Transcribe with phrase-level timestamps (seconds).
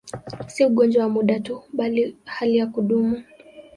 [0.53, 2.01] Si ugonjwa wa muda tu, bali
[2.35, 3.17] hali ya kudumu.